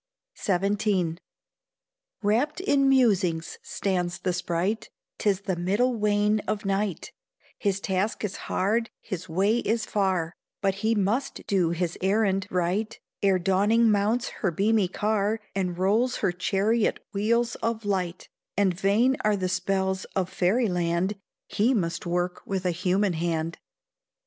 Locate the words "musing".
2.89-3.39